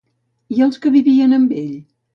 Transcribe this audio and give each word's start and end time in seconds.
I 0.55 0.63
els 0.69 0.81
que 0.87 0.95
vivien 0.97 1.39
amb 1.41 1.57
ell? 1.67 1.75